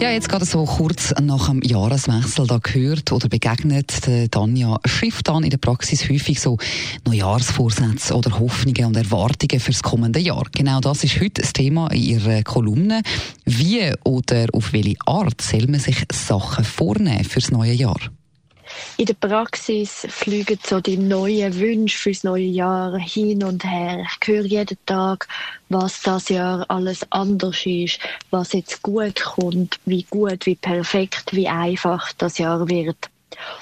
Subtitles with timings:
[0.00, 3.92] Ja, jetzt gerade so kurz nach dem Jahreswechsel, da gehört oder begegnet
[4.30, 6.56] Tanja Schifftan in der Praxis häufig so
[7.04, 10.44] Neujahrsvorsätze oder Hoffnungen und Erwartungen fürs kommende Jahr.
[10.52, 13.02] Genau das ist heute das Thema in ihrer Kolumne.
[13.44, 17.98] Wie oder auf welche Art soll man sich Sachen vornehmen fürs neue Jahr?
[18.96, 24.04] In der Praxis fliegen so die neuen Wünsche fürs neue Jahr hin und her.
[24.20, 25.28] Ich höre jeden Tag,
[25.68, 28.00] was das Jahr alles anders ist,
[28.30, 33.10] was jetzt gut kommt, wie gut, wie perfekt, wie einfach das Jahr wird.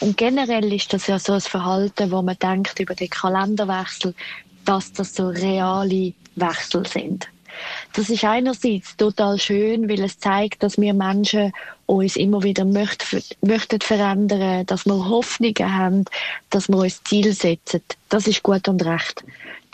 [0.00, 4.14] Und generell ist das ja so ein Verhalten, wo man denkt über den Kalenderwechsel,
[4.64, 7.28] dass das so reale Wechsel sind.
[7.96, 11.52] Das ist einerseits total schön, weil es zeigt, dass wir Menschen
[11.86, 16.04] uns immer wieder möchten, möchten verändern, dass wir Hoffnungen haben,
[16.50, 17.82] dass wir uns Ziel setzen.
[18.08, 19.22] Das ist gut und recht.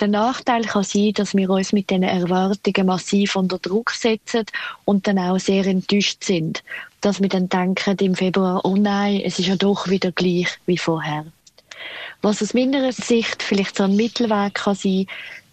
[0.01, 4.45] Der Nachteil kann sein, dass wir uns mit diesen Erwartungen massiv unter Druck setzen
[4.85, 6.63] und dann auch sehr enttäuscht sind.
[7.01, 10.77] Dass wir dann denken im Februar, oh nein, es ist ja doch wieder gleich wie
[10.77, 11.25] vorher.
[12.21, 15.07] Was aus meiner Sicht vielleicht so ein Mittelweg kann sein,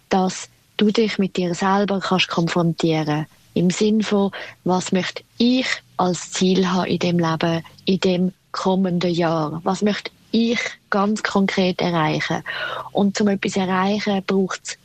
[0.09, 3.25] dass du dich mit dir selber kannst konfrontieren.
[3.53, 4.31] Im Sinn von,
[4.64, 9.59] was möchte ich als Ziel haben in dem Leben, in dem kommenden Jahr?
[9.64, 12.44] Was möchte ich ganz konkret erreichen?
[12.92, 14.78] Und zum etwas erreichen braucht es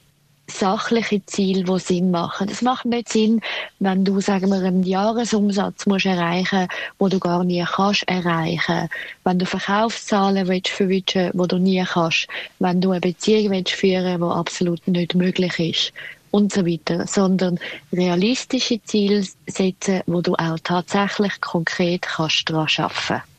[0.59, 2.49] sachliche Ziele, die Sinn machen.
[2.49, 3.41] Es macht nicht Sinn,
[3.79, 8.89] wenn du, sagen wir, einen Jahresumsatz musst erreichen, wo du gar nie kannst erreichen.
[9.25, 12.29] Wenn du Verkaufszahlen willst verwischen, wo du nie kannst.
[12.59, 15.93] Wenn du eine Beziehung willst führen, wo absolut nicht möglich ist.
[16.31, 17.07] Und so weiter.
[17.07, 17.59] Sondern
[17.93, 23.32] realistische Ziele setzen, wo du auch tatsächlich konkret kannst daran arbeiten kannst.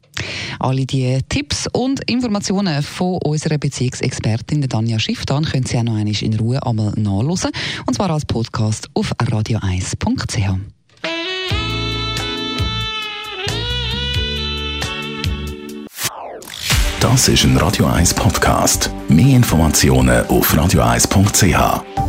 [0.64, 6.24] Alle die Tipps und Informationen von unserer Beziehungsexpertin Danja Schifftan können Sie auch noch einmal
[6.24, 7.52] in Ruhe einmal nachlesen.
[7.86, 10.60] Und zwar als Podcast auf radio1.ch.
[17.02, 18.90] Das ist ein Radio 1 Podcast.
[19.10, 22.03] Mehr Informationen auf radio1.ch.